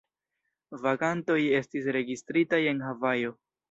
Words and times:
Vagantoj 0.85 1.37
estis 1.61 1.93
registritaj 2.01 2.65
en 2.75 2.87
Havajo. 2.91 3.37